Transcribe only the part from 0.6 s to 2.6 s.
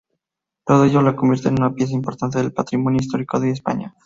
Todo ello, la convierten en una pieza importante del